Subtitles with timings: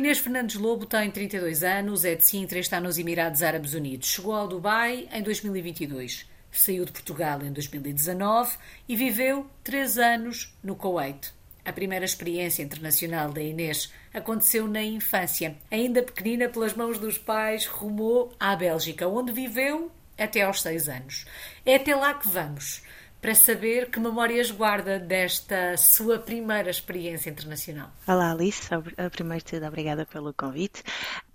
[0.00, 4.08] Inês Fernandes Lobo tem 32 anos, é de Sintra e está nos Emirados Árabes Unidos.
[4.08, 6.26] Chegou ao Dubai em 2022.
[6.50, 8.56] Saiu de Portugal em 2019
[8.88, 11.34] e viveu três anos no Kuwait.
[11.62, 15.54] A primeira experiência internacional da Inês aconteceu na infância.
[15.70, 21.26] Ainda pequenina, pelas mãos dos pais, rumou à Bélgica, onde viveu até aos seis anos.
[21.66, 22.80] É até lá que vamos,
[23.20, 27.90] para saber que memórias guarda desta sua primeira experiência internacional.
[28.06, 28.68] Olá, Alice.
[29.12, 30.82] Primeiro de tudo, obrigada pelo convite.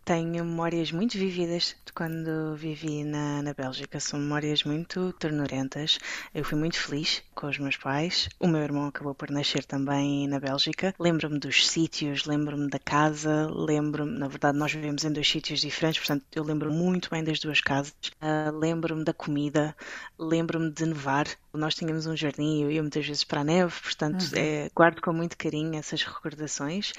[0.04, 4.00] Tenho memórias muito vividas de quando vivi na, na Bélgica.
[4.00, 5.98] São memórias muito ternurentas.
[6.32, 8.30] Eu fui muito feliz com os meus pais.
[8.40, 10.94] O meu irmão acabou por nascer também na Bélgica.
[11.00, 16.00] Lembro-me dos sítios, lembro-me da casa, lembro-me, na verdade, nós vivemos em dois sítios diferentes,
[16.00, 17.96] portanto, eu lembro muito bem das duas casas.
[18.22, 19.76] Uh, lembro-me da comida,
[20.20, 21.26] lembro-me de nevar.
[21.58, 24.38] Nós tínhamos um jardim e eu ia muitas vezes para a neve, portanto, uhum.
[24.38, 26.94] é, guardo com muito carinho essas recordações.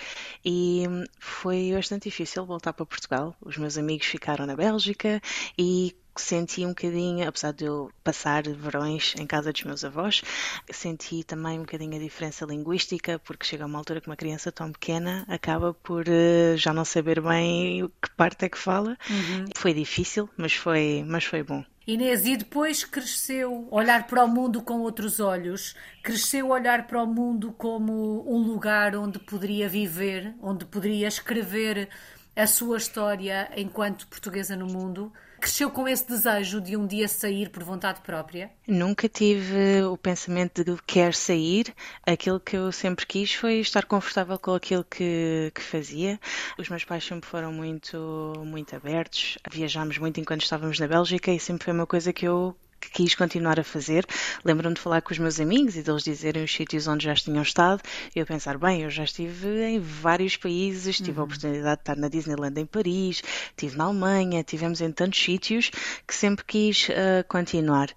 [0.44, 0.84] E
[1.18, 3.36] foi bastante difícil voltar para Portugal.
[3.40, 5.20] Os meus amigos ficaram na Bélgica
[5.58, 10.22] e senti um bocadinho, apesar de eu passar verões em casa dos meus avós,
[10.70, 14.50] senti também um bocadinho a diferença linguística, porque chega a uma altura que uma criança
[14.50, 18.96] tão pequena acaba por uh, já não saber bem que parte é que fala.
[19.08, 19.44] Uhum.
[19.56, 21.64] Foi difícil, mas foi, mas foi bom.
[21.86, 27.06] Inês, e depois cresceu olhar para o mundo com outros olhos, cresceu olhar para o
[27.06, 31.88] mundo como um lugar onde poderia viver, onde poderia escrever
[32.34, 35.12] a sua história enquanto portuguesa no mundo?
[35.40, 38.50] Cresceu com esse desejo de um dia sair por vontade própria?
[38.66, 41.74] Nunca tive o pensamento de quer sair.
[42.06, 46.18] Aquilo que eu sempre quis foi estar confortável com aquilo que, que fazia.
[46.58, 49.38] Os meus pais sempre foram muito, muito abertos.
[49.50, 52.56] Viajámos muito enquanto estávamos na Bélgica e sempre foi uma coisa que eu
[52.86, 54.06] que quis continuar a fazer.
[54.44, 57.42] Lembro-me de falar com os meus amigos e deles dizerem os sítios onde já tinham
[57.42, 57.82] estado
[58.14, 61.20] e eu pensar, bem, eu já estive em vários países, tive uhum.
[61.20, 65.70] a oportunidade de estar na Disneyland em Paris, estive na Alemanha, tivemos em tantos sítios
[66.06, 67.88] que sempre quis uh, continuar.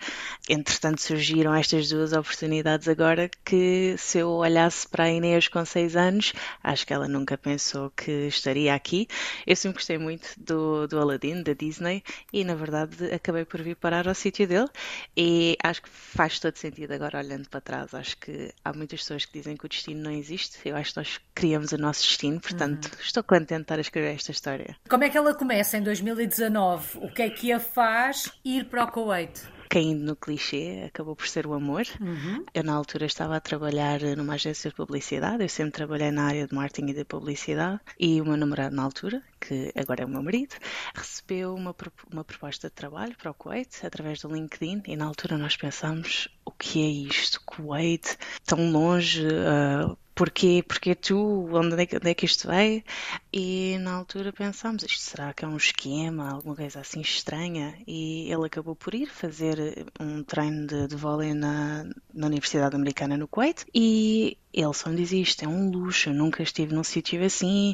[0.49, 5.95] Entretanto, surgiram estas duas oportunidades agora que se eu olhasse para a Inês com seis
[5.95, 6.33] anos,
[6.63, 9.07] acho que ela nunca pensou que estaria aqui.
[9.45, 12.03] Eu sempre gostei muito do, do Aladdin, da Disney,
[12.33, 14.69] e na verdade acabei por vir parar ao sítio dele
[15.15, 17.93] e acho que faz todo sentido agora olhando para trás.
[17.93, 20.57] Acho que há muitas pessoas que dizem que o destino não existe.
[20.65, 23.01] Eu acho que nós criamos o nosso destino, portanto, uhum.
[23.01, 24.75] estou contente de estar a escrever esta história.
[24.89, 26.97] Como é que ela começa em 2019?
[26.99, 29.58] O que é que a faz ir para o Kuwait?
[29.69, 31.85] Caindo no clichê, acabou por ser o amor.
[32.01, 32.43] Uhum.
[32.53, 36.47] Eu, na altura, estava a trabalhar numa agência de publicidade, eu sempre trabalhei na área
[36.47, 40.09] de marketing e de publicidade, e o meu namorado, na altura, que agora é o
[40.09, 40.55] meu marido,
[40.95, 41.75] recebeu uma,
[42.11, 46.27] uma proposta de trabalho para o Kuwait através do LinkedIn, e na altura nós pensámos:
[46.43, 47.39] o que é isto?
[47.45, 49.25] Kuwait, tão longe.
[49.25, 52.83] Uh, porquê, porquê tu, onde é, que, onde é que isto veio?
[53.31, 57.73] E na altura pensámos, isto será que é um esquema, alguma coisa assim estranha?
[57.87, 63.15] E ele acabou por ir fazer um treino de, de vôlei na, na Universidade Americana
[63.15, 66.83] no Kuwait e ele só me dizia isto é um luxo, eu nunca estive num
[66.83, 67.73] sítio assim,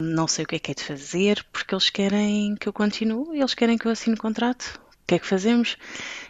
[0.00, 3.38] não sei o que é que é de fazer, porque eles querem que eu continue,
[3.38, 4.81] eles querem que eu assine o contrato.
[5.02, 5.76] O que é que fazemos?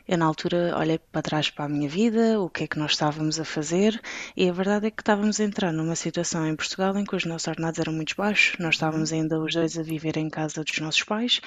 [0.09, 2.93] Eu, na altura, olhei para trás para a minha vida, o que é que nós
[2.93, 4.01] estávamos a fazer,
[4.37, 7.25] e a verdade é que estávamos a entrar numa situação em Portugal em que os
[7.25, 10.79] nossos ordenados eram muito baixos, nós estávamos ainda os dois a viver em casa dos
[10.81, 11.41] nossos pais,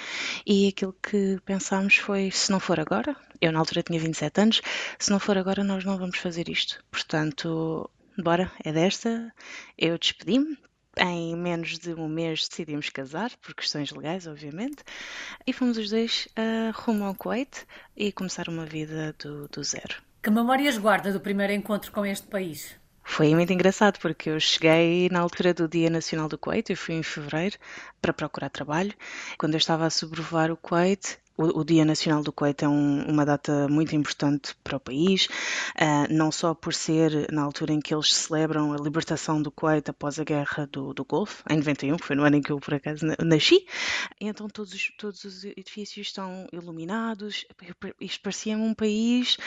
[0.45, 4.61] e aquilo que pensámos foi: se não for agora, eu na altura tinha 27 anos,
[4.97, 6.81] se não for agora, nós não vamos fazer isto.
[6.89, 9.33] Portanto, bora, é desta.
[9.77, 10.57] Eu despedi-me,
[10.97, 14.83] em menos de um mês decidimos casar, por questões legais, obviamente,
[15.45, 20.01] e fomos os dois uh, rumo ao Kuwait e começar uma vida do, do zero.
[20.21, 22.75] Que memórias guarda do primeiro encontro com este país?
[23.03, 26.95] Foi muito engraçado porque eu cheguei na altura do Dia Nacional do Kuwait, eu fui
[26.95, 27.55] em fevereiro
[28.01, 28.93] para procurar trabalho.
[29.37, 33.05] Quando eu estava a sobrevoar o Kuwait, o, o, Dia Nacional do Kuwait é um,
[33.07, 35.27] uma data muito importante para o país,
[35.75, 39.89] uh, não só por ser na altura em que eles celebram a libertação do Kuwait
[39.89, 42.59] após a Guerra do, do Golfo, em 91, que foi no ano em que eu
[42.59, 43.65] por acaso nasci.
[44.19, 47.45] Então todos os, todos os edifícios estão iluminados,
[47.99, 49.37] isto parecia um país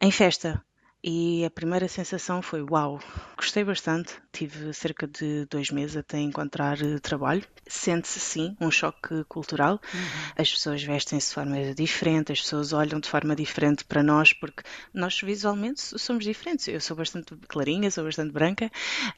[0.00, 0.62] em festa.
[1.02, 3.00] E a primeira sensação foi: uau,
[3.36, 4.12] gostei bastante.
[4.32, 7.42] Tive cerca de dois meses até encontrar eh, trabalho.
[7.66, 9.80] Sente-se sim um choque cultural.
[9.94, 10.32] Uhum.
[10.36, 14.62] As pessoas vestem-se de forma diferente, as pessoas olham de forma diferente para nós, porque
[14.92, 16.68] nós visualmente somos diferentes.
[16.68, 18.70] Eu sou bastante clarinha, sou bastante branca,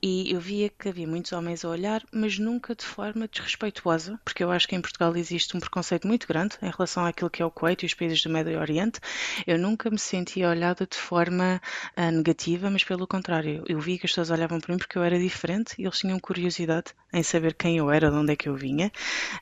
[0.03, 4.45] e eu via que havia muitos homens a olhar, mas nunca de forma desrespeituosa, porque
[4.45, 7.45] eu acho que em Portugal existe um preconceito muito grande em relação àquilo que é
[7.45, 9.01] o Kuwait e os países do Médio Oriente.
[9.47, 11.61] Eu nunca me sentia olhada de forma
[11.97, 15.03] uh, negativa, mas pelo contrário, eu vi que as pessoas olhavam para mim porque eu
[15.03, 18.49] era diferente e eles tinham curiosidade em saber quem eu era, de onde é que
[18.49, 18.91] eu vinha.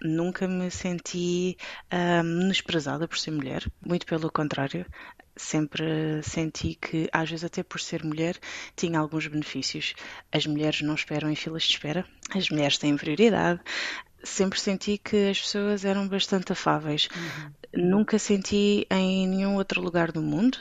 [0.03, 1.56] Nunca me senti
[1.93, 4.87] uh, menosprezada por ser mulher, muito pelo contrário
[5.41, 8.37] sempre senti que, às vezes, até por ser mulher,
[8.76, 9.94] tinha alguns benefícios.
[10.31, 12.05] As mulheres não esperam em filas de espera,
[12.35, 13.61] as mulheres têm prioridade.
[14.23, 17.09] Sempre senti que as pessoas eram bastante afáveis.
[17.17, 17.91] Uhum.
[17.91, 20.59] Nunca senti em nenhum outro lugar do mundo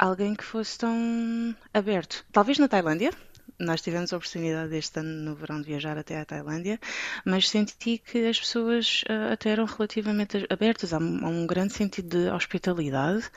[0.00, 2.24] alguém que fosse tão aberto.
[2.32, 3.12] Talvez na Tailândia,
[3.58, 6.80] nós tivemos a oportunidade este ano no verão de viajar até à Tailândia,
[7.22, 11.74] mas senti que as pessoas uh, até eram relativamente abertas, há um, há um, grande
[11.74, 13.30] sentido de hospitalidade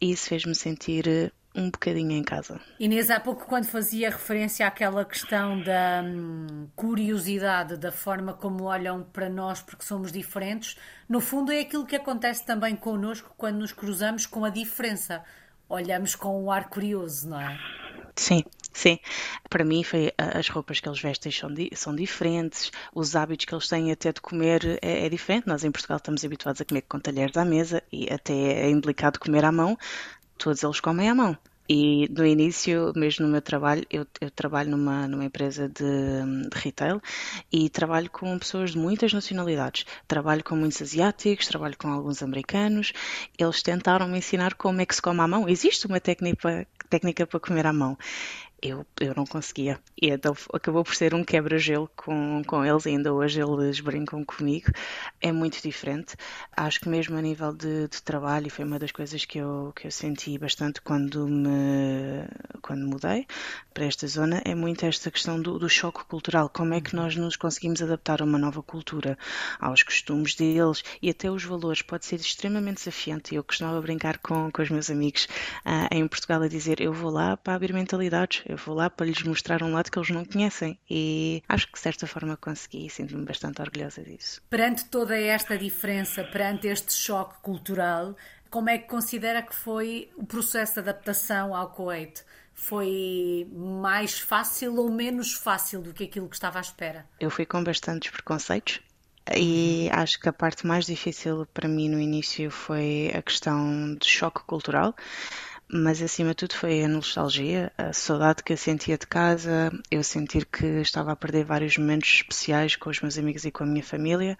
[0.00, 2.60] e isso fez-me sentir uh, um bocadinho em casa.
[2.78, 9.02] Inês, há pouco quando fazia referência àquela questão da hum, curiosidade, da forma como olham
[9.02, 10.76] para nós porque somos diferentes,
[11.08, 15.24] no fundo é aquilo que acontece também connosco quando nos cruzamos com a diferença.
[15.68, 17.58] Olhamos com um ar curioso, não é?
[18.16, 18.42] Sim,
[18.72, 18.98] sim.
[19.48, 23.68] Para mim, foi, as roupas que eles vestem são, são diferentes, os hábitos que eles
[23.68, 25.46] têm até de comer é, é, diferente.
[25.46, 29.20] Nós em Portugal estamos habituados a comer com talheres à mesa e até é indelicado
[29.20, 29.78] comer à mão.
[30.36, 31.36] Todos eles comem à mão.
[31.68, 35.84] E no início, mesmo no meu trabalho, eu, eu trabalho numa, numa empresa de,
[36.48, 37.00] de, retail
[37.52, 39.84] e trabalho com pessoas de muitas nacionalidades.
[40.06, 42.92] Trabalho com muitos asiáticos, trabalho com alguns americanos.
[43.38, 45.46] Eles tentaram me ensinar como é que se come à mão.
[45.46, 47.98] Existe uma técnica, técnica para comer à mão
[48.62, 49.78] eu, eu não conseguia.
[50.00, 54.24] E então acabou por ser um quebra-gelo com, com eles, e ainda hoje eles brincam
[54.24, 54.70] comigo.
[55.20, 56.16] É muito diferente.
[56.56, 59.86] Acho que mesmo a nível de, de trabalho, foi uma das coisas que eu, que
[59.86, 62.26] eu senti bastante quando me
[62.62, 63.26] quando mudei
[63.72, 66.48] para esta zona, é muito esta questão do, do choque cultural.
[66.48, 69.16] Como é que nós nos conseguimos adaptar a uma nova cultura,
[69.60, 71.82] aos costumes deles e até os valores.
[71.82, 73.34] Pode ser extremamente desafiante.
[73.34, 75.28] Eu costumava brincar com, com os meus amigos
[75.64, 79.06] uh, em Portugal a dizer: Eu vou lá para abrir mentalidades eu vou lá para
[79.06, 82.86] lhes mostrar um lado que eles não conhecem e acho que de certa forma consegui
[82.86, 84.40] e sinto-me bastante orgulhosa disso.
[84.48, 88.16] Perante toda esta diferença, perante este choque cultural,
[88.48, 92.24] como é que considera que foi o processo de adaptação ao Kuwait?
[92.54, 97.06] Foi mais fácil ou menos fácil do que aquilo que estava à espera?
[97.20, 98.80] Eu fui com bastantes preconceitos,
[99.36, 104.06] e acho que a parte mais difícil para mim no início foi a questão de
[104.06, 104.94] choque cultural,
[105.70, 110.02] mas acima de tudo foi a nostalgia, a saudade que eu sentia de casa, eu
[110.02, 113.66] sentir que estava a perder vários momentos especiais com os meus amigos e com a
[113.66, 114.38] minha família.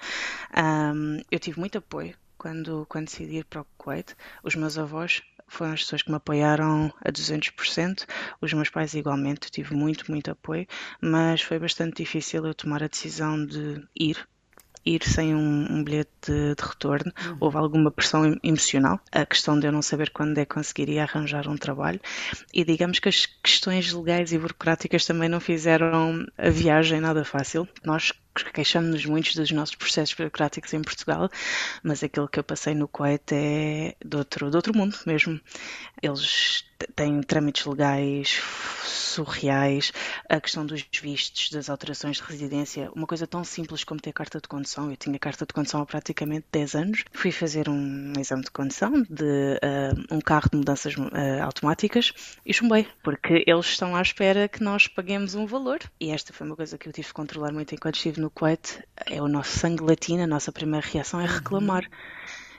[0.57, 4.17] Um, eu tive muito apoio quando, quando decidi ir para o Kuwait.
[4.43, 8.07] Os meus avós foram as pessoas que me apoiaram a 200%,
[8.41, 10.67] os meus pais igualmente, tive muito, muito apoio,
[11.01, 14.27] mas foi bastante difícil eu tomar a decisão de ir
[14.95, 17.13] ir sem um, um bilhete de, de retorno.
[17.27, 17.37] Uhum.
[17.41, 21.49] Houve alguma pressão emocional, a questão de eu não saber quando é que conseguiria arranjar
[21.49, 22.01] um trabalho.
[22.53, 27.69] E digamos que as questões legais e burocráticas também não fizeram a viagem nada fácil.
[27.85, 28.13] Nós
[28.43, 31.31] queixamos-nos muito dos nossos processos burocráticos em Portugal,
[31.83, 35.41] mas aquilo que eu passei no Kuwait é de outro, de outro mundo mesmo.
[36.03, 36.65] Eles
[36.95, 38.41] têm trâmites legais
[38.85, 39.93] surreais,
[40.29, 44.41] a questão dos vistos, das alterações de residência, uma coisa tão simples como ter carta
[44.41, 44.91] de condução.
[44.91, 47.05] Eu tinha carta de condução há praticamente 10 anos.
[47.13, 52.13] Fui fazer um exame de condução de uh, um carro de mudanças uh, automáticas
[52.45, 55.79] e chumbei, porque eles estão à espera que nós paguemos um valor.
[56.01, 58.83] E esta foi uma coisa que eu tive que controlar muito enquanto estive no Kuwait.
[59.07, 61.85] É o nosso sangue latino, a nossa primeira reação é reclamar.
[61.85, 62.19] Uhum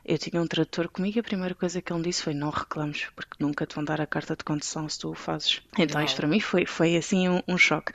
[0.09, 2.49] eu tinha um tradutor comigo e a primeira coisa que ele me disse foi não
[2.49, 5.61] reclames, porque nunca te vão dar a carta de condução se tu o fazes.
[5.77, 7.91] Então isto para mim foi, foi assim um, um, choque.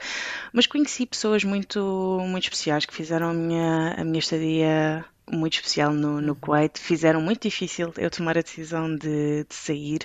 [0.53, 5.91] Mas conheci pessoas muito, muito especiais que fizeram a minha, a minha estadia muito especial
[5.91, 6.39] no, no uhum.
[6.39, 9.99] Kuwait, fizeram muito difícil eu tomar a decisão de, de sair.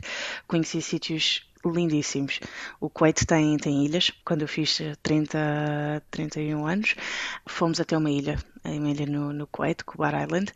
[0.49, 2.41] Conheci sítios lindíssimos.
[2.81, 4.11] O Kuwait tem, tem ilhas.
[4.25, 6.95] Quando eu fiz 30, 31 anos,
[7.47, 10.53] fomos até uma ilha, uma ilha no, no Kuwait, Kubar Island,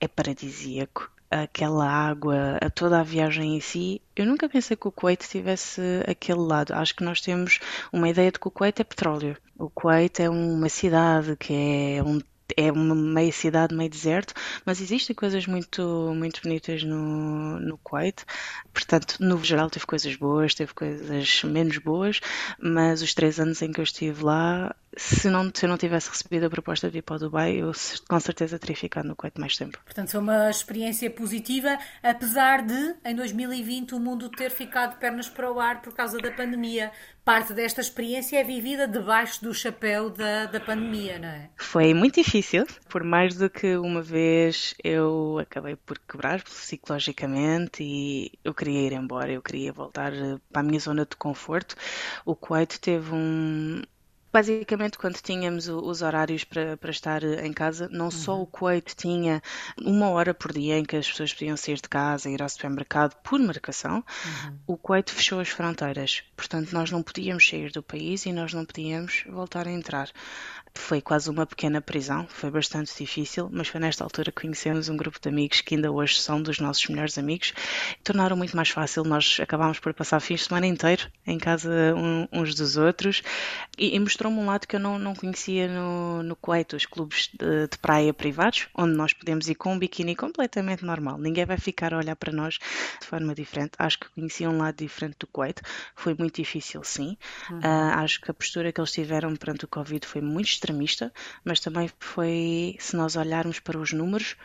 [0.00, 1.10] é paradisíaco.
[1.30, 6.38] Aquela água, toda a viagem em si, eu nunca pensei que o Kuwait tivesse aquele
[6.38, 6.72] lado.
[6.74, 7.58] Acho que nós temos
[7.92, 9.36] uma ideia de que o Kuwait é petróleo.
[9.58, 12.20] O Kuwait é uma cidade que é um
[12.56, 14.34] é uma meia cidade, meio deserto,
[14.64, 18.24] mas existem coisas muito, muito bonitas no, no Kuwait.
[18.72, 22.20] Portanto, no geral, teve coisas boas, teve coisas menos boas,
[22.58, 26.10] mas os três anos em que eu estive lá se não, se eu não tivesse
[26.10, 27.72] recebido a proposta de ir para o Dubai, eu
[28.08, 29.78] com certeza teria ficado no Kuwait mais tempo.
[29.84, 35.50] Portanto, foi uma experiência positiva, apesar de, em 2020, o mundo ter ficado pernas para
[35.50, 36.92] o ar por causa da pandemia.
[37.24, 41.48] Parte desta experiência é vivida debaixo do chapéu da, da pandemia, não é?
[41.56, 48.30] Foi muito difícil, por mais do que uma vez eu acabei por quebrar psicologicamente e
[48.44, 50.12] eu queria ir embora, eu queria voltar
[50.52, 51.76] para a minha zona de conforto.
[52.26, 53.80] O Kuwait teve um,
[54.34, 58.10] Basicamente, quando tínhamos os horários para, para estar em casa, não uhum.
[58.10, 59.40] só o Kuwait tinha
[59.80, 62.48] uma hora por dia em que as pessoas podiam sair de casa e ir ao
[62.48, 64.58] supermercado por marcação, uhum.
[64.66, 66.24] o Kuwait fechou as fronteiras.
[66.36, 70.10] Portanto, nós não podíamos sair do país e nós não podíamos voltar a entrar.
[70.76, 74.96] Foi quase uma pequena prisão, foi bastante difícil, mas foi nesta altura que conhecemos um
[74.96, 77.52] grupo de amigos que ainda hoje são dos nossos melhores amigos.
[78.02, 81.70] Tornaram muito mais fácil, nós acabámos por passar fins de semana inteiro em casa
[82.32, 83.22] uns dos outros
[83.78, 87.30] e, e mostrou-me um lado que eu não, não conhecia no, no Kuwait, os clubes
[87.32, 91.18] de, de, praia privados, onde nós podemos ir com um biquíni completamente normal.
[91.18, 92.58] Ninguém vai ficar a olhar para nós
[93.00, 93.72] de forma diferente.
[93.78, 95.60] Acho que conhecia um lado diferente do Kuwait.
[95.94, 97.16] Foi muito difícil, sim.
[97.50, 97.58] Uhum.
[97.58, 101.12] Uh, acho que a postura que eles tiveram perante o Covid foi muito extremista,
[101.44, 104.36] mas também foi, se nós olharmos para os números,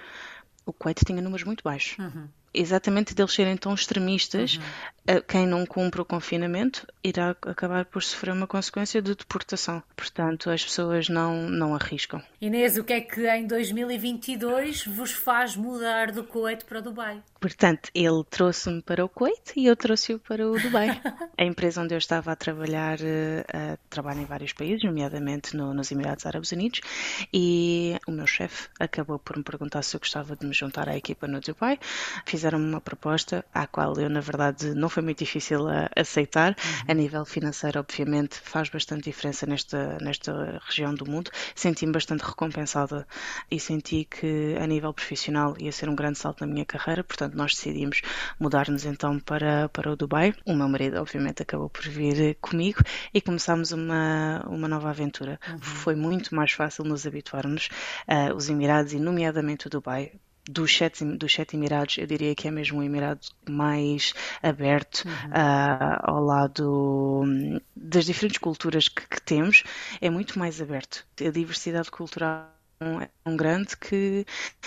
[0.65, 1.97] o Kuwait tinha números muito baixos.
[1.97, 2.27] Uhum.
[2.53, 4.57] Exatamente deles serem tão extremistas,
[5.07, 5.21] uhum.
[5.27, 9.83] quem não cumpre o confinamento irá acabar por sofrer uma consequência de deportação.
[9.95, 12.21] Portanto, as pessoas não, não arriscam.
[12.41, 17.21] Inês, o que é que em 2022 vos faz mudar do Kuwait para o Dubai?
[17.39, 20.89] Portanto, ele trouxe-me para o Kuwait e eu trouxe-o para o Dubai.
[21.37, 25.91] a empresa onde eu estava a trabalhar uh, trabalha em vários países, nomeadamente no, nos
[25.91, 26.81] Emirados Árabes Unidos,
[27.33, 30.97] e o meu chefe acabou por me perguntar se eu gostava de me juntar à
[30.97, 31.79] equipa no Dubai.
[32.39, 36.51] Fizeram-me uma proposta à qual eu, na verdade, não foi muito difícil a aceitar.
[36.51, 36.85] Uhum.
[36.87, 41.29] A nível financeiro, obviamente, faz bastante diferença nesta, nesta região do mundo.
[41.53, 43.05] Senti-me bastante recompensada
[43.51, 47.03] e senti que, a nível profissional, ia ser um grande salto na minha carreira.
[47.03, 48.01] Portanto, nós decidimos
[48.39, 50.33] mudar-nos então para, para o Dubai.
[50.45, 52.79] O meu marido, obviamente, acabou por vir comigo
[53.13, 55.37] e começámos uma, uma nova aventura.
[55.45, 55.59] Uhum.
[55.59, 57.67] Foi muito mais fácil nos habituarmos
[58.07, 60.13] uh, os Emirados e, nomeadamente, o Dubai
[60.49, 65.11] dos sete, dos sete Emirados, eu diria que é mesmo o Emirado mais aberto uhum.
[65.11, 69.63] uh, ao lado hum, das diferentes culturas que, que, temos,
[70.01, 71.05] é muito mais aberto.
[71.21, 72.49] A diversidade cultural
[73.01, 74.25] é tão grande que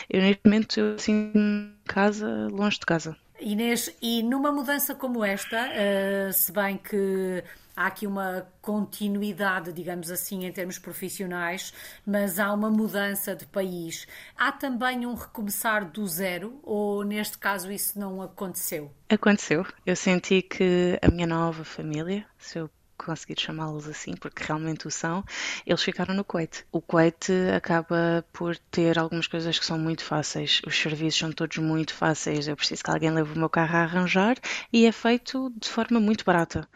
[0.09, 1.39] eu neste momento eu sinto
[1.85, 3.17] casa, longe de casa.
[3.43, 7.43] Inês, e numa mudança como esta, uh, se bem que
[7.77, 11.73] há aqui uma continuidade, digamos assim, em termos profissionais,
[12.07, 14.07] mas há uma mudança de país.
[14.37, 18.91] Há também um recomeçar do zero, ou neste caso isso não aconteceu?
[19.09, 19.67] Aconteceu.
[19.85, 22.71] Eu senti que a minha nova família, se eu
[23.05, 25.25] conseguir chamá-los assim, porque realmente o são,
[25.67, 26.65] eles ficaram no Kuwait.
[26.71, 30.61] O Kuwait acaba por ter algumas coisas que são muito fáceis.
[30.67, 32.49] Os serviços são todos muito fáceis.
[32.49, 34.37] Eu preciso que alguém leve o meu carro a arranjar
[34.73, 36.69] e é feito de forma muito barata.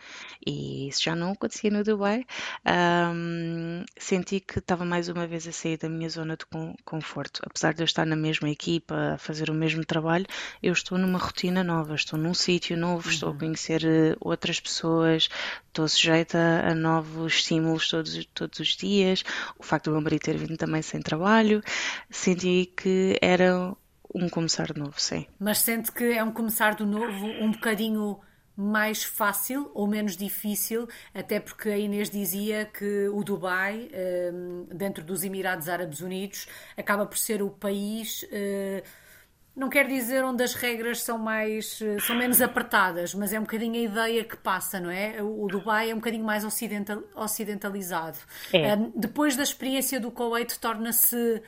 [0.46, 2.24] E isso já não acontecia no Dubai.
[2.64, 6.44] Um, senti que estava mais uma vez a sair da minha zona de
[6.84, 7.40] conforto.
[7.44, 10.26] Apesar de eu estar na mesma equipa, a fazer o mesmo trabalho,
[10.62, 13.14] eu estou numa rotina nova, estou num sítio novo, uhum.
[13.14, 13.38] estou a uhum.
[13.38, 15.28] conhecer eh, outras pessoas,
[15.66, 19.24] estou sujeita a novos estímulos todos, todos os dias.
[19.58, 21.62] O facto do meu marido ter vindo também sem trabalho,
[22.10, 23.74] senti que era
[24.14, 25.26] um começar de novo, sim.
[25.38, 28.18] Mas sente que é um começar de novo um bocadinho
[28.56, 35.04] mais fácil ou menos difícil, até porque a Inês dizia que o Dubai, ehm, dentro
[35.04, 38.82] dos Emirados Árabes Unidos, acaba por ser o país eh,
[39.56, 43.42] não quer dizer onde as regras são mais eh, são menos apertadas, mas é um
[43.42, 45.22] bocadinho a ideia que passa, não é?
[45.22, 48.18] O Dubai é um bocadinho mais ocidental, ocidentalizado.
[48.52, 48.76] É.
[48.94, 51.42] depois da experiência do Kuwait, torna-se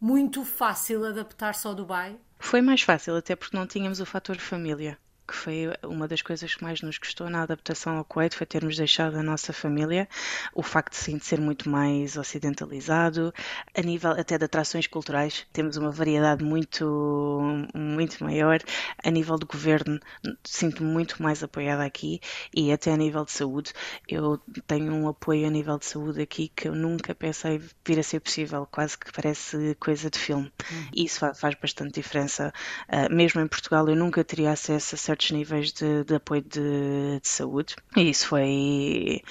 [0.00, 2.16] muito fácil adaptar-se ao Dubai?
[2.38, 4.98] Foi mais fácil, até porque não tínhamos o fator família
[5.30, 8.76] que foi uma das coisas que mais nos custou na adaptação ao Kuwait, foi termos
[8.76, 10.08] deixado a nossa família,
[10.52, 13.32] o facto sim, de ser muito mais ocidentalizado,
[13.72, 17.40] a nível até de atrações culturais, temos uma variedade muito,
[17.72, 18.58] muito maior,
[19.04, 20.00] a nível do governo,
[20.42, 22.20] sinto-me muito mais apoiada aqui
[22.52, 23.72] e até a nível de saúde,
[24.08, 28.02] eu tenho um apoio a nível de saúde aqui que eu nunca pensei vir a
[28.02, 30.52] ser possível, quase que parece coisa de filme.
[30.92, 32.52] E isso faz, bastante diferença.
[32.88, 36.42] Uh, mesmo em Portugal, eu nunca teria acesso a certos certos níveis de, de apoio
[36.42, 37.76] de, de saúde.
[37.96, 39.22] E isso foi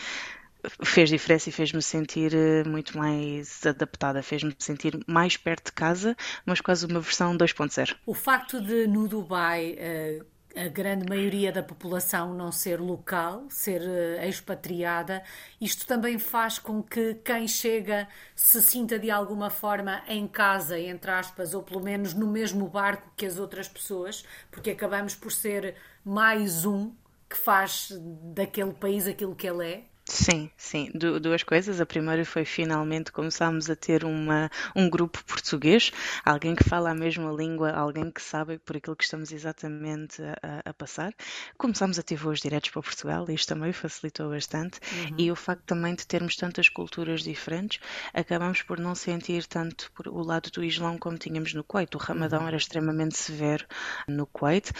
[0.83, 6.17] fez diferença e fez-me sentir eh, muito mais adaptada, fez-me sentir mais perto de casa,
[6.45, 7.95] mas quase uma versão 2.0.
[8.05, 13.81] O facto de no Dubai uh, a grande maioria da população não ser local, ser
[13.81, 15.23] uh, expatriada,
[15.61, 21.11] isto também faz com que quem chega se sinta de alguma forma em casa, entre
[21.11, 25.75] aspas, ou pelo menos no mesmo barco que as outras pessoas, porque acabamos por ser
[26.03, 26.91] mais um
[27.29, 27.91] que faz
[28.33, 29.88] daquele país aquilo que ele é.
[30.09, 31.79] Sim, sim, du duas coisas.
[31.79, 35.91] A primeira foi finalmente começámos a ter uma, um grupo português,
[36.25, 40.67] alguém que fala a mesma língua, alguém que sabe por aquilo que estamos exatamente a,
[40.67, 41.13] a passar.
[41.59, 44.79] Começámos a ter voos diretos para Portugal e isto também facilitou bastante.
[44.91, 45.15] Uhum.
[45.19, 47.79] E o facto também de termos tantas culturas diferentes,
[48.11, 51.95] acabamos por não sentir tanto por o lado do Islão como tínhamos no Kuwait.
[51.95, 52.47] O Ramadão uhum.
[52.47, 53.63] era extremamente severo
[54.07, 54.71] no Kuwait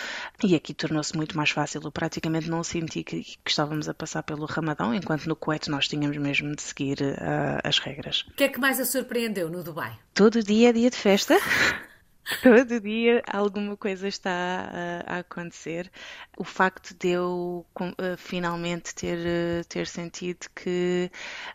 [0.44, 1.82] e aqui tornou-se muito mais fácil.
[1.84, 5.88] Eu praticamente não senti que, que estávamos a passar pelo Ramadão, enquanto no Kuwait nós
[5.88, 8.22] tínhamos mesmo de seguir uh, as regras.
[8.30, 9.98] O que é que mais a surpreendeu no Dubai?
[10.14, 11.38] Todo dia é dia de festa.
[12.44, 14.30] Todo dia alguma coisa está
[15.08, 15.92] a, a acontecer.
[16.38, 21.10] O facto de eu uh, finalmente ter, ter sentido que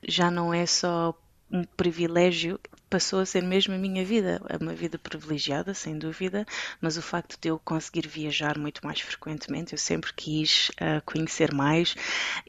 [0.06, 1.16] já não é só
[1.50, 4.41] um privilégio passou a ser mesmo a minha vida.
[4.49, 6.47] É uma vida privilegiada, sem dúvida,
[6.81, 11.53] mas o facto de eu conseguir viajar muito mais frequentemente, eu sempre quis uh, conhecer
[11.53, 11.95] mais.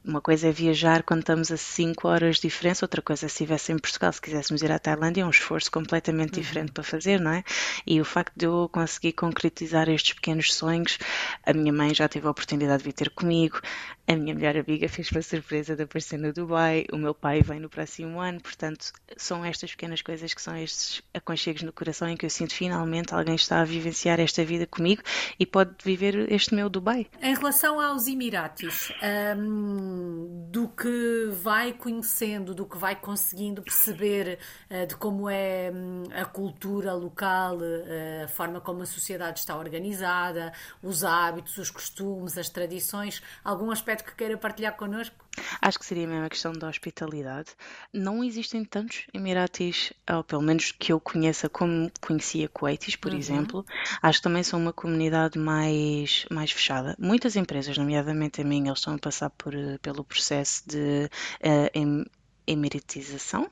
[0.04, 3.34] Uma coisa é viajar quando estamos a 5 horas de diferença, outra coisa é se
[3.34, 6.42] estivesse em Portugal, se quiséssemos ir à Tailândia, é um esforço completamente uhum.
[6.42, 7.44] diferente para fazer, não é?
[7.86, 10.98] E o facto de eu conseguir concretizar estes pequenos sonhos,
[11.44, 13.60] a minha mãe já teve a oportunidade de vir ter comigo,
[14.06, 17.58] a minha melhor amiga fez uma surpresa de aparecer no Dubai, o meu pai vem
[17.58, 22.16] no próximo ano, portanto, são estas pequenas coisas que são estes aconchegos no coração em
[22.16, 25.02] que eu sinto finalmente alguém está a vivenciar esta vida comigo
[25.40, 27.06] e pode viver este meu Dubai.
[27.22, 28.92] Em relação aos Emiratos,
[29.38, 34.38] um, do que vai conhecendo, do que vai conseguindo perceber
[34.70, 39.56] uh, de como é um, a cultura local, uh, a forma como a sociedade está
[39.56, 40.52] organizada,
[40.82, 45.26] os hábitos, os costumes, as tradições, algum aspecto que queira partilhar connosco?
[45.60, 47.50] Acho que seria mesmo a questão da hospitalidade.
[47.92, 53.18] Não existem tantos Emiratis, ou pelo menos que eu conheça como conhecia Kuwaitis, por uhum.
[53.18, 53.66] exemplo.
[54.02, 56.96] Acho que também são uma comunidade mais, mais fechada.
[56.98, 61.08] Muitas empresas, nomeadamente a minha, eles estão a passar por, eh, pelo processo de
[61.42, 62.06] uh,
[62.46, 63.50] emeritização,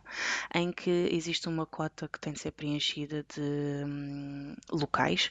[0.55, 5.29] em que existe uma cota que tem de ser preenchida de hum, locais.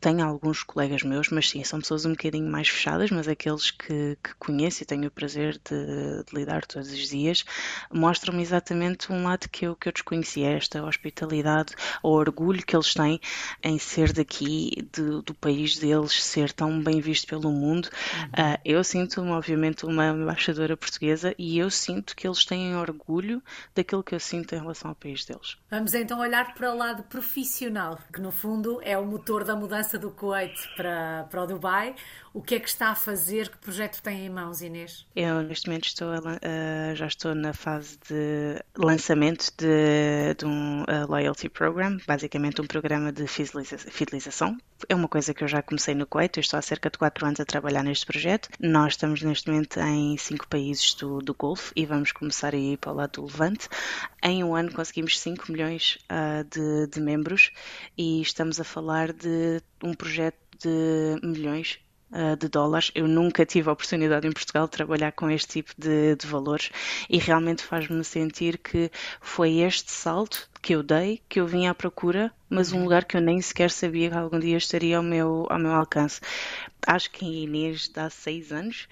[0.00, 4.18] Tenho alguns colegas meus, mas sim, são pessoas um bocadinho mais fechadas, mas aqueles que,
[4.22, 7.44] que conheço e tenho o prazer de, de lidar todos os dias,
[7.90, 12.92] mostram-me exatamente um lado que eu, que eu desconhecia, esta hospitalidade, o orgulho que eles
[12.92, 13.20] têm
[13.62, 17.88] em ser daqui, de, do país deles, ser tão bem visto pelo mundo.
[18.14, 18.26] Uhum.
[18.26, 23.42] Uh, eu sinto-me, obviamente, uma embaixadora portuguesa e eu sinto que eles têm orgulho orgulho
[23.74, 25.56] daquilo que eu sinto em relação ao país deles.
[25.70, 29.98] Vamos então olhar para o lado profissional, que no fundo é o motor da mudança
[29.98, 31.94] do Kuwait para, para o Dubai.
[32.36, 33.48] O que é que está a fazer?
[33.48, 35.06] Que projeto tem em mãos, Inês?
[35.16, 40.82] Eu neste momento estou a, uh, já estou na fase de lançamento de, de um
[40.82, 44.58] uh, loyalty program, basicamente um programa de fidelização.
[44.86, 47.40] É uma coisa que eu já comecei no Kuwait, estou há cerca de 4 anos
[47.40, 48.50] a trabalhar neste projeto.
[48.60, 52.76] Nós estamos neste momento em 5 países do, do Golfo e vamos começar a ir
[52.76, 53.66] para o lado do Levante.
[54.22, 57.50] Em um ano conseguimos 5 milhões uh, de, de membros
[57.96, 61.78] e estamos a falar de um projeto de milhões
[62.38, 62.90] de dólares.
[62.94, 66.70] Eu nunca tive a oportunidade em Portugal de trabalhar com este tipo de, de valores
[67.08, 68.90] e realmente faz-me sentir que
[69.20, 72.84] foi este salto que eu dei, que eu vim à procura, mas um uhum.
[72.84, 76.20] lugar que eu nem sequer sabia que algum dia estaria ao meu, ao meu alcance.
[76.86, 78.88] Acho que em Inês dá seis anos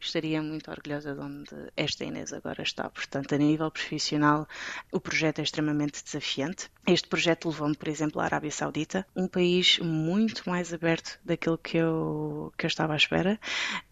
[0.00, 2.88] estaria muito orgulhosa de onde esta Inês agora está.
[2.88, 4.48] Portanto, a nível profissional,
[4.90, 6.70] o projeto é extremamente desafiante.
[6.86, 11.76] Este projeto levou-me, por exemplo, à Arábia Saudita, um país muito mais aberto daquilo que
[11.76, 13.38] eu, que eu estava à espera.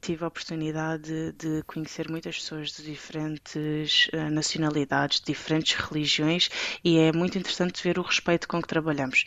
[0.01, 6.51] Tive a oportunidade de conhecer muitas pessoas de diferentes uh, nacionalidades, de diferentes religiões,
[6.83, 9.25] e é muito interessante ver o respeito com que trabalhamos.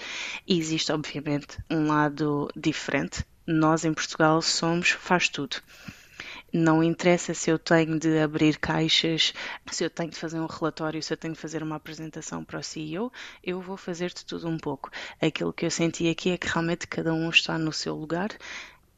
[0.48, 3.24] E existe, obviamente, um lado diferente.
[3.46, 5.58] Nós, em Portugal, somos faz tudo
[6.54, 9.34] não interessa se eu tenho de abrir caixas,
[9.72, 12.60] se eu tenho de fazer um relatório, se eu tenho de fazer uma apresentação para
[12.60, 13.12] o CEO,
[13.44, 14.90] eu vou fazer de tudo um pouco.
[15.22, 18.30] Aquilo que eu senti aqui é que realmente cada um está no seu lugar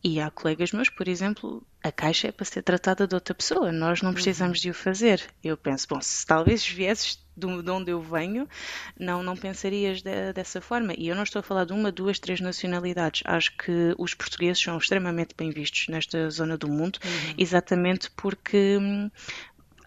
[0.04, 3.72] e há colegas meus, por exemplo, a caixa é para ser tratada de outra pessoa,
[3.72, 5.24] nós não precisamos de o fazer.
[5.42, 8.48] Eu penso, bom, se talvez viesses de onde eu venho,
[9.00, 10.94] não, não pensarias de, dessa forma.
[10.98, 13.24] E eu não estou a falar de uma, duas, três nacionalidades.
[13.26, 17.34] Acho que os portugueses são extremamente bem vistos nesta zona do mundo, uhum.
[17.38, 19.10] exatamente porque hum,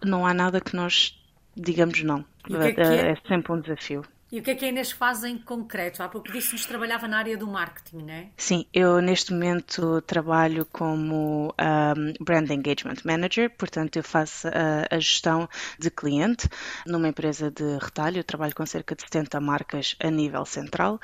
[0.03, 1.17] não há nada que nós
[1.55, 2.25] digamos não.
[2.49, 4.03] É, é, é sempre um desafio.
[4.29, 6.03] E o que é que a Inês faz em concreto?
[6.03, 8.27] Há pouco disse-nos que trabalhava na área do marketing, não é?
[8.35, 14.99] Sim, eu neste momento trabalho como um, Brand Engagement Manager, portanto eu faço a, a,
[14.99, 15.47] gestão
[15.79, 16.49] de cliente
[16.85, 20.99] numa empresa de retalho, eu trabalho com cerca de 70 marcas a nível central,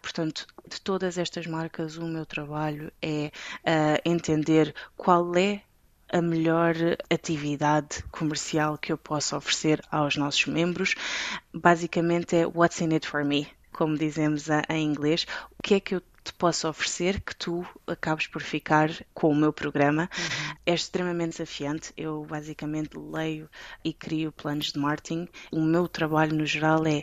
[0.00, 3.32] portanto de todas estas marcas o meu trabalho é
[3.64, 5.62] uh, entender qual é
[6.10, 6.74] a melhor
[7.10, 10.94] atividade comercial que eu posso oferecer aos nossos membros.
[11.52, 15.26] Basicamente é what's in it for me, como dizemos em inglês.
[15.58, 19.34] O que é que eu te posso oferecer que tu acabes por ficar com o
[19.34, 20.02] meu programa.
[20.02, 20.56] Uhum.
[20.66, 21.92] É extremamente desafiante.
[21.96, 23.48] Eu basicamente leio
[23.82, 25.26] e crio planos de marketing.
[25.50, 27.02] O meu trabalho no geral é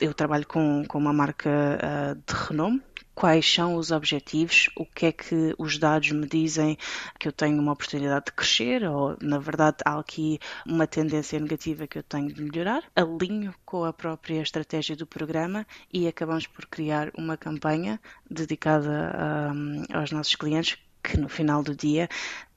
[0.00, 2.82] eu trabalho com, com uma marca uh, de renome
[3.14, 6.76] quais são os objetivos, o que é que os dados me dizem
[7.18, 11.86] que eu tenho uma oportunidade de crescer ou, na verdade, há aqui uma tendência negativa
[11.86, 12.82] que eu tenho de melhorar.
[12.94, 19.84] Alinho com a própria estratégia do programa e acabamos por criar uma campanha dedicada um,
[19.92, 22.08] aos nossos clientes que, no final do dia,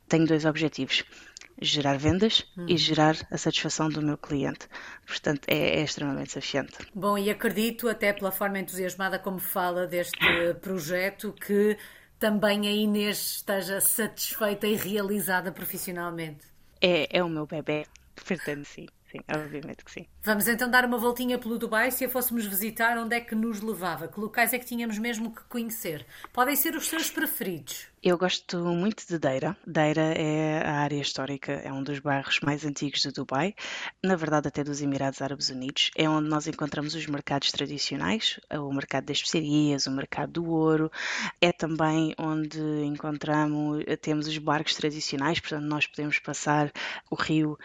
[0.08, 1.04] tem dois objetivos
[1.62, 2.66] gerar vendas hum.
[2.68, 4.68] e gerar a satisfação do meu cliente.
[5.06, 6.78] Portanto, é, é, extremamente desafiante.
[6.94, 10.18] Bom, e acredito, até pela forma entusiasmada como fala deste
[10.62, 11.78] projeto, que
[12.20, 16.48] também a Inês esteja satisfeita e realizada profissionalmente.
[16.82, 18.88] É, é o meu bebê, portanto, sim.
[19.12, 20.08] Sim, obviamente que sim.
[20.26, 21.92] Vamos então dar uma voltinha pelo Dubai.
[21.92, 24.08] Se a fôssemos visitar, onde é que nos levava?
[24.08, 26.04] Que locais é que tínhamos mesmo que conhecer?
[26.34, 27.86] Podem ser os seus preferidos.
[28.02, 29.58] Eu gosto muito de Deira.
[29.66, 33.56] Deira é a área histórica, é um dos bairros mais antigos de Dubai,
[34.04, 35.90] na verdade até dos Emirados Árabes Unidos.
[35.96, 40.92] É onde nós encontramos os mercados tradicionais, o mercado das especiarias, o mercado do ouro.
[41.42, 46.72] É também onde encontramos, temos os barcos tradicionais, portanto nós podemos passar
[47.10, 47.58] o rio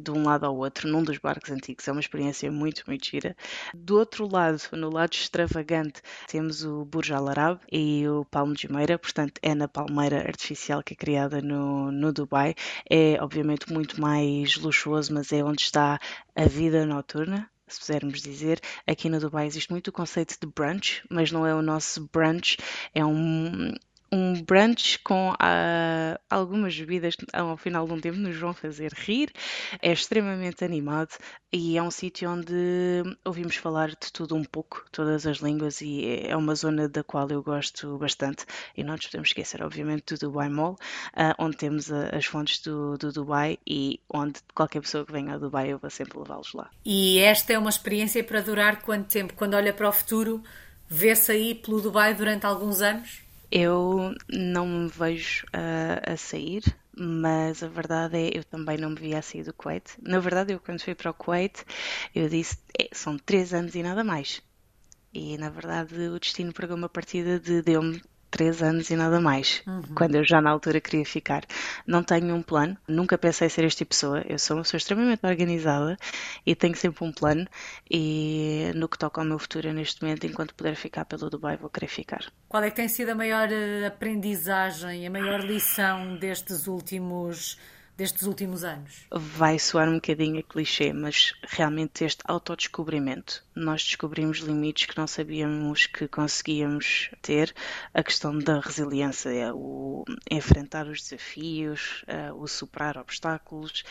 [0.00, 1.88] de um lado ao outro num dos barcos antigos.
[1.88, 3.36] É uma experiência muito, muito gira.
[3.74, 8.62] Do outro lado, no lado extravagante, temos o Burj Al Arab e o Palmo de
[8.62, 12.54] Jumeirah, portanto é na palmeira artificial que é criada no, no Dubai.
[12.88, 15.98] É obviamente muito mais luxuoso, mas é onde está
[16.34, 18.60] a vida noturna, se pudermos dizer.
[18.86, 22.56] Aqui no Dubai existe muito o conceito de brunch, mas não é o nosso brunch,
[22.94, 23.72] é um,
[24.10, 28.92] um brunch com uh, algumas bebidas que ao final de um tempo nos vão fazer
[28.92, 29.32] rir.
[29.80, 31.10] É extremamente animado
[31.52, 36.22] e é um sítio onde ouvimos falar de tudo um pouco, todas as línguas, e
[36.26, 38.44] é uma zona da qual eu gosto bastante.
[38.76, 42.60] E não nos podemos esquecer, obviamente, do Dubai Mall, uh, onde temos a, as fontes
[42.60, 46.52] do, do, Dubai e onde qualquer pessoa que venha ao Dubai eu vou sempre levá-los
[46.52, 46.70] lá.
[46.84, 49.34] E esta é uma experiência para durar quanto tempo?
[49.34, 50.42] Quando olha para o futuro,
[50.88, 53.27] vê-se aí pelo Dubai durante alguns anos?
[53.50, 56.62] Eu não me vejo uh, a sair,
[56.96, 59.96] mas a verdade é eu também não me via a sair do Kuwait.
[60.02, 61.64] Na verdade, eu quando fui para o Kuwait,
[62.14, 64.42] eu disse é, são três anos e nada mais.
[65.12, 69.62] E na verdade o destino pregou uma partida de deu-me três anos e nada mais,
[69.66, 69.82] uhum.
[69.94, 71.44] quando eu já na altura queria ficar.
[71.86, 74.24] Não tenho um plano, nunca pensei ser este tipo de pessoa.
[74.28, 75.96] Eu sou uma pessoa extremamente organizada
[76.44, 77.46] e tenho sempre um plano.
[77.90, 81.70] E no que toca ao meu futuro, neste momento, enquanto puder ficar pelo Dubai, vou
[81.70, 82.24] querer ficar.
[82.48, 87.58] Qual é que tem sido a maior eh, aprendizagem, a maior lição destes últimos
[87.98, 89.08] destes últimos anos?
[89.10, 93.44] Vai soar um bocadinho a clichê, mas realmente este autodescobrimento.
[93.56, 97.52] Nós descobrimos limites que não sabíamos que conseguíamos ter.
[97.92, 103.82] A questão da resiliência, é o enfrentar os desafios, é o superar obstáculos.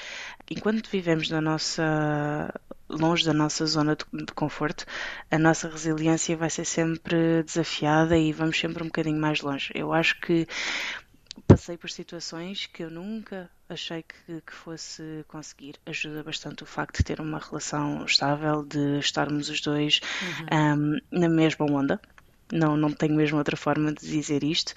[0.49, 2.49] Enquanto vivemos na nossa
[2.89, 4.85] longe da nossa zona de conforto,
[5.29, 9.69] a nossa resiliência vai ser sempre desafiada e vamos sempre um bocadinho mais longe.
[9.75, 10.47] Eu acho que
[11.47, 15.75] passei por situações que eu nunca achei que, que, fosse conseguir.
[15.85, 20.95] Ajuda bastante o facto de ter uma relação estável, de estarmos os dois uhum.
[21.11, 21.99] um, na mesma onda.
[22.51, 24.73] Não, não tenho mesmo outra forma de dizer isto.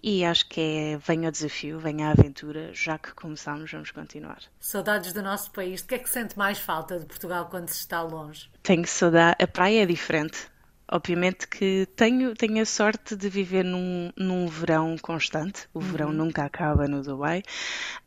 [0.00, 4.38] E acho que é venha o desafio, venha a aventura, já que começamos, vamos continuar.
[4.60, 5.80] Saudades do nosso país.
[5.80, 8.48] De que é que sente mais falta de Portugal quando se está longe?
[8.62, 9.36] Tenho saudade.
[9.42, 10.48] A praia é diferente
[10.90, 15.68] Obviamente que tenho, tenho a sorte de viver num, num verão constante.
[15.74, 15.84] O uhum.
[15.84, 17.42] verão nunca acaba no Dubai.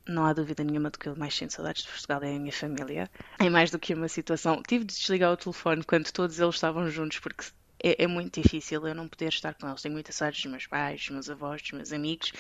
[0.08, 2.52] Não há dúvida nenhuma de que eu mais sinto saudades de Portugal é a minha
[2.52, 3.10] família.
[3.40, 4.64] É mais do que uma situação.
[4.68, 7.46] Tive de desligar o telefone quando todos eles estavam juntos, porque
[7.84, 9.82] é, é, muito difícil eu não poder estar com eles.
[9.82, 12.32] Tenho muitas saudades dos meus pais, dos meus avós, dos meus amigos.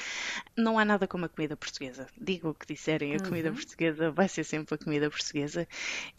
[0.56, 2.08] Não há nada como a comida portuguesa.
[2.20, 3.30] Digo o que disserem, a uhum.
[3.30, 5.68] comida portuguesa vai ser sempre a comida portuguesa.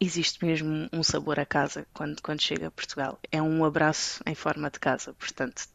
[0.00, 3.18] Existe mesmo um sabor a casa quando, quando chega a Portugal.
[3.30, 5.68] É um abraço em forma de casa, portanto.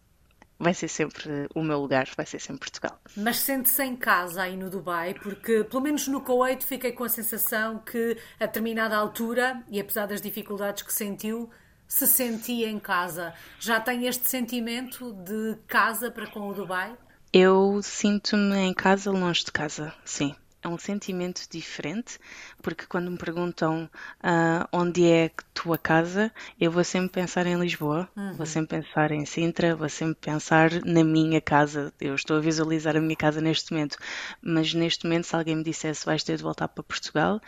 [0.60, 2.99] Vai ser sempre o meu lugar, vai ser sempre Portugal.
[3.15, 7.10] Mas sente-se em casa aí no Dubai, porque pelo menos no Kuwait fiquei com a
[7.10, 11.47] sensação que a determinada altura, e apesar das dificuldades que sentiu,
[11.88, 13.34] se sentia em casa.
[13.60, 16.95] Já tem este sentimento de casa para com o Dubai?
[17.32, 20.36] Eu sinto-me em casa longe de casa, sim
[20.67, 22.19] é um sentimento diferente,
[22.62, 28.10] porque quando me perguntam uh, onde é tua casa, eu vou sempre pensar em Lisboa,
[28.15, 28.34] uhum.
[28.34, 31.93] vou sempre pensar em Sintra, vou sempre pensar na minha casa.
[32.00, 33.97] Eu estou a visualizar a minha casa neste momento,
[34.41, 37.41] mas neste momento, se alguém me dissesse vais ter de voltar para Portugal,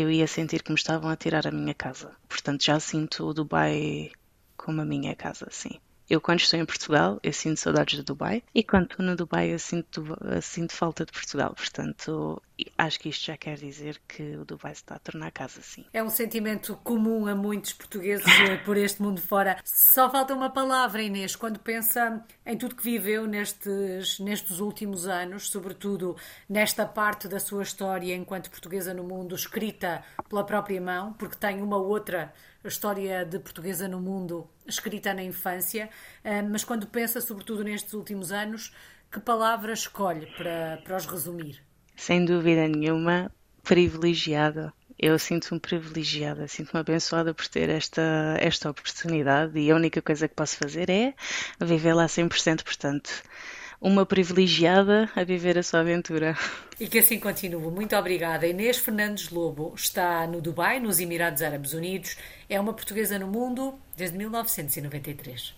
[0.00, 2.14] eu ia sentir que me estavam a tirar a minha casa.
[2.28, 4.10] Portanto, já sinto o Dubai
[4.56, 5.80] como a minha casa, sim.
[6.08, 9.52] Eu, quando estou em Portugal, eu sinto saudades de Dubai e quando estou no Dubai,
[9.52, 11.54] eu sinto, eu sinto falta de Portugal.
[11.54, 12.40] Portanto,
[12.76, 15.84] acho que isto já quer dizer que o Dubai se está a tornar casa, sim.
[15.92, 18.26] É um sentimento comum a muitos portugueses
[18.64, 19.58] por este mundo fora.
[19.64, 25.50] Só falta uma palavra, Inês, quando pensa em tudo que viveu nestes, nestes últimos anos,
[25.50, 26.16] sobretudo
[26.48, 31.62] nesta parte da sua história enquanto portuguesa no mundo, escrita pela própria mão, porque tem
[31.62, 32.32] uma outra
[32.64, 35.88] história de portuguesa no mundo escrita na infância,
[36.22, 38.74] eh, mas quando pensa, sobretudo nestes últimos anos,
[39.10, 41.67] que palavra escolhe para, para os resumir?
[41.98, 43.30] Sem dúvida nenhuma,
[43.64, 44.72] privilegiada.
[44.96, 50.34] Eu sinto-me privilegiada, sinto-me abençoada por ter esta, esta oportunidade e a única coisa que
[50.34, 51.12] posso fazer é
[51.60, 53.10] viver lá 100%, portanto,
[53.80, 56.36] uma privilegiada a viver a sua aventura.
[56.78, 57.70] E que assim continue.
[57.70, 58.46] Muito obrigada.
[58.46, 62.16] Inês Fernandes Lobo está no Dubai, nos Emirados Árabes Unidos.
[62.48, 65.52] É uma portuguesa no mundo desde 1993.